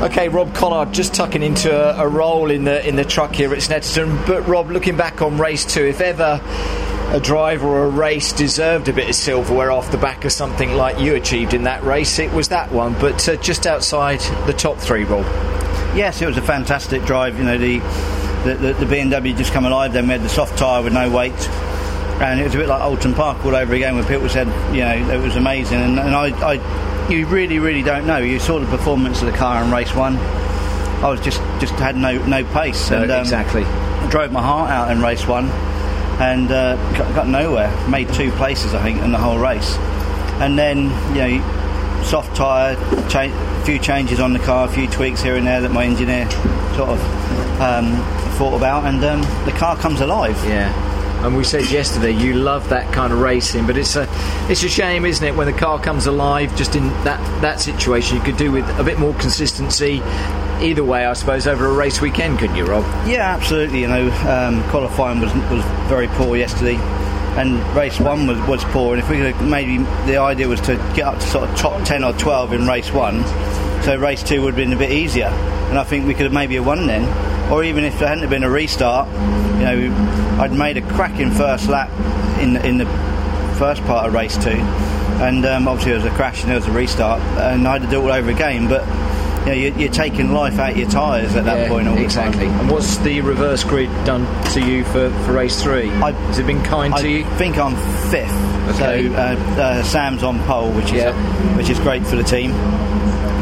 [0.00, 3.52] Okay, Rob Collard just tucking into a, a roll in the in the truck here
[3.52, 4.24] at Snetterton.
[4.28, 6.40] But Rob, looking back on race two, if ever
[7.10, 10.74] a driver or a race deserved a bit of silverware off the back of something
[10.74, 12.92] like you achieved in that race, it was that one.
[13.00, 15.24] But uh, just outside the top three, Rob.
[15.96, 17.36] Yes, it was a fantastic drive.
[17.36, 17.78] You know, the
[18.44, 19.92] the, the, BMW just come alive.
[19.92, 21.34] Then we had the soft tyre with no weight,
[22.20, 23.94] and it was a bit like Oulton Park all over again.
[23.94, 27.82] Where people said, you know, it was amazing, and, and I, I, you really, really
[27.82, 28.18] don't know.
[28.18, 30.16] You saw the performance of the car in race one.
[30.16, 33.62] I was just just had no no pace, No, and um, exactly.
[34.10, 35.46] drove my heart out in race one,
[36.20, 37.70] and uh, got, got nowhere.
[37.88, 39.76] Made two places, I think, in the whole race,
[40.40, 42.74] and then you know, soft tyre,
[43.08, 45.84] cha- a few changes on the car, a few tweaks here and there that my
[45.84, 46.28] engineer
[46.74, 47.00] sort of
[47.60, 47.92] um,
[48.38, 50.36] thought about, and um, the car comes alive.
[50.46, 50.72] Yeah.
[51.24, 54.08] And we said yesterday you love that kind of racing, but it's a
[54.48, 58.16] it's a shame, isn't it, when the car comes alive just in that that situation
[58.16, 60.00] you could do with a bit more consistency.
[60.60, 62.84] Either way, I suppose over a race weekend, couldn't you, Rob?
[63.06, 63.80] Yeah, absolutely.
[63.80, 66.76] You know, um, qualifying was was very poor yesterday,
[67.36, 68.94] and race one was, was poor.
[68.94, 71.84] And if we could maybe the idea was to get up to sort of top
[71.84, 73.24] ten or twelve in race one,
[73.82, 75.30] so race two would have been a bit easier.
[75.68, 77.04] And I think we could have maybe have won then,
[77.52, 79.08] or even if there hadn't been a restart,
[79.58, 81.90] you know, I'd made a cracking first lap
[82.40, 82.86] in the, in the
[83.58, 86.66] first part of race two, and um, obviously there was a crash and there was
[86.68, 88.86] a restart, and I had to do it all over again, but.
[89.38, 91.94] You know, you're, you're taking life out of your tyres at that Yeah, point all
[91.94, 92.44] the exactly.
[92.46, 92.60] time.
[92.60, 95.88] And what's the reverse grid done to you for, for race three?
[95.88, 97.24] I- Has it been kind I to you?
[97.24, 97.74] I think I'm
[98.10, 98.30] fifth.
[98.74, 99.08] Okay.
[99.08, 99.18] So uh,
[99.58, 101.56] uh, Sam's on pole, which is Yeah.
[101.56, 102.50] which is great for the team.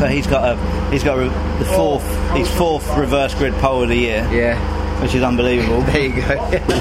[0.00, 2.00] So he's got a he's got a, the oh.
[2.00, 4.56] fourth he's fourth reverse grid pole of the year, Yeah.
[5.02, 5.82] which is unbelievable.
[5.92, 6.38] There you go.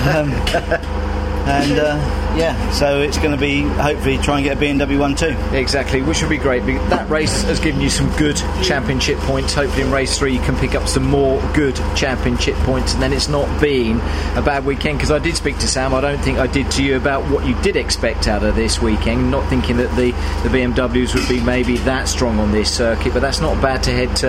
[0.08, 0.32] Um,
[1.50, 5.16] and uh, yeah, so it's going to be hopefully try and get a BMW one
[5.16, 5.36] two.
[5.56, 6.62] Exactly, which would be great.
[6.90, 9.54] That race has given you some good championship points.
[9.54, 13.14] Hopefully, in race three, you can pick up some more good championship points, and then
[13.14, 13.98] it's not been
[14.38, 14.98] a bad weekend.
[15.00, 17.46] Because I did speak to Sam, I don't think I did to you about what
[17.46, 19.32] you did expect out of this weekend.
[19.32, 20.12] Not thinking that the,
[20.48, 23.92] the BMWs would be maybe that strong on this circuit, but that's not bad to
[23.92, 24.28] head to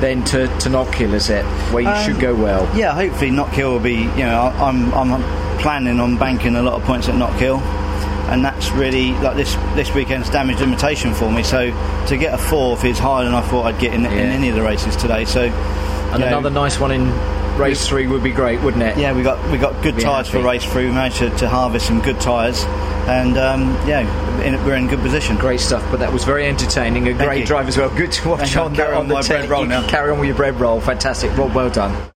[0.00, 1.44] then to, to Knockhill, is it?
[1.72, 2.68] Where you Um, should go well.
[2.76, 3.94] Yeah, hopefully Knockhill will be.
[4.02, 5.12] You know, I'm I'm
[5.60, 7.60] planning on banking a lot of points at Knockhill.
[8.30, 9.54] And that's really like this.
[9.74, 11.42] This weekend's damage limitation for me.
[11.42, 11.70] So
[12.06, 14.54] to get a fourth is higher than I thought I'd get in, in any of
[14.54, 15.24] the races today.
[15.26, 17.10] So And you know, another nice one in
[17.58, 18.96] race three would be great, wouldn't it?
[18.96, 20.86] Yeah, we got we got good tyres for race three.
[20.86, 22.64] We managed to, to harvest some good tyres,
[23.06, 24.00] and um, yeah,
[24.42, 25.36] in, we're in good position.
[25.36, 27.08] Great stuff, but that was very entertaining.
[27.08, 27.46] A great you.
[27.46, 27.90] drive as well.
[27.90, 29.86] Good to watch Thank on, on on the bread roll You now.
[29.88, 30.80] Carry on with your bread roll.
[30.80, 31.36] Fantastic.
[31.36, 32.10] Rob, well done.